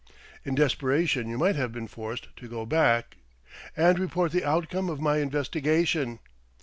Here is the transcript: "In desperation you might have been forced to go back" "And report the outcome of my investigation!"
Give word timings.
"In 0.43 0.55
desperation 0.55 1.29
you 1.29 1.37
might 1.37 1.55
have 1.55 1.71
been 1.71 1.85
forced 1.85 2.35
to 2.37 2.47
go 2.47 2.65
back" 2.65 3.17
"And 3.77 3.99
report 3.99 4.31
the 4.31 4.43
outcome 4.43 4.89
of 4.89 4.99
my 4.99 5.17
investigation!" 5.17 6.17